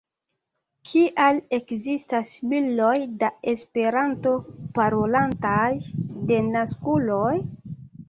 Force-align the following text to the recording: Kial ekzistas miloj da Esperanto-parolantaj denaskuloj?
Kial 0.91 1.37
ekzistas 1.57 2.31
miloj 2.55 2.95
da 3.21 3.31
Esperanto-parolantaj 3.55 5.73
denaskuloj? 6.35 7.37